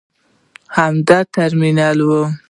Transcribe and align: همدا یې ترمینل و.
همدا 0.75 1.19
یې 1.23 1.29
ترمینل 1.35 1.97
و. 2.03 2.09